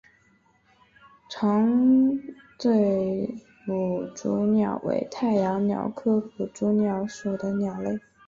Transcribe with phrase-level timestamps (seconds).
[1.29, 1.63] 长
[2.57, 3.35] 嘴
[3.67, 7.99] 捕蛛鸟为太阳鸟科捕蛛鸟属的鸟类。